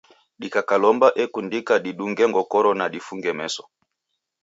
Dikakalomba 0.41 1.07
ekundika 1.23 1.75
didunge 1.83 2.25
ngokoro 2.31 2.69
na 2.79 2.85
difunge 2.93 3.31
meso. 3.39 3.63